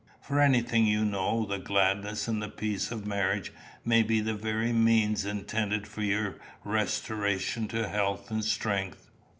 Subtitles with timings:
[0.19, 3.53] For anything you know, the gladness and the peace of marriage
[3.85, 9.11] may be the very means intended for your restoration to health and strength.